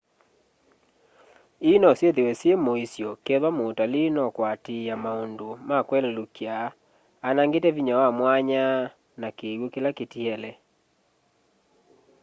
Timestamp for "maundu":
5.03-5.49